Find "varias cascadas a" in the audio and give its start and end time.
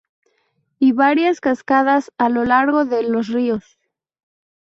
0.93-2.27